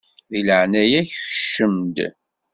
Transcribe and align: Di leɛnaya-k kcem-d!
Di 0.31 0.39
leɛnaya-k 0.47 1.11
kcem-d! 1.17 1.97